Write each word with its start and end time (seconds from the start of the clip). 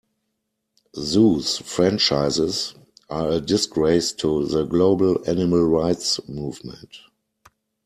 Zoos 0.97 1.59
franchises 1.59 2.73
are 3.07 3.33
a 3.33 3.39
disgrace 3.39 4.11
to 4.13 4.47
the 4.47 4.63
global 4.65 5.23
animal 5.29 5.63
rights 5.67 6.19
movement. 6.27 6.97